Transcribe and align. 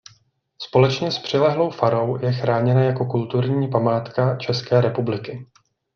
Společně 0.61 1.11
s 1.11 1.19
přilehlou 1.19 1.69
farou 1.69 2.17
je 2.25 2.33
chráněna 2.33 2.83
jako 2.83 3.05
kulturní 3.05 3.67
památka 3.69 4.35
České 4.37 4.81
republiky. 4.81 5.47